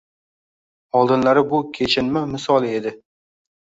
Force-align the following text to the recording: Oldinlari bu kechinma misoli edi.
Oldinlari 1.01 1.43
bu 1.53 1.59
kechinma 1.79 2.25
misoli 2.33 2.73
edi. 2.79 2.95